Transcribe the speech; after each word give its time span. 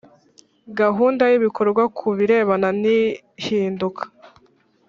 Gahunda 0.79 1.23
y 1.31 1.33
ibikorwa 1.39 1.83
ku 1.97 2.07
birebana 2.17 2.69
n 2.81 2.83
ihinduka 2.97 4.03